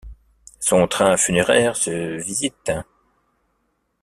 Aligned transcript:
Son 0.59 0.87
train 0.87 1.15
funéraire 1.15 1.75
se 1.75 2.17
visite. 2.17 2.71